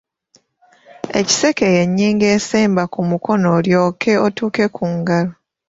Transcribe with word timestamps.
Ekiseke 1.19 1.65
y’ennyingo 1.75 2.25
esemba 2.35 2.83
ku 2.93 2.99
mukono 3.09 3.47
olyoke 3.57 4.11
otuuke 4.25 4.65
ku 4.75 4.85
ngalo. 4.97 5.31